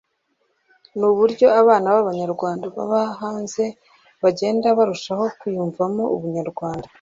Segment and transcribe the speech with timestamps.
[0.99, 3.63] n’uburyo abana b’abanyarwanda baba hanze
[4.23, 6.87] bagenda barushaho kwiyumvamo ubunyarwanda